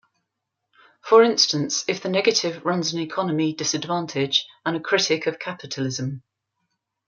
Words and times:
For 1.03 1.21
instance 1.21 1.85
if 1.87 2.01
the 2.01 2.09
negative 2.09 2.65
runs 2.65 2.91
an 2.91 2.99
economy 2.99 3.53
disadvantage 3.53 4.47
and 4.65 4.75
a 4.75 4.79
kritik 4.79 5.27
of 5.27 5.37
capitalism. 5.37 6.23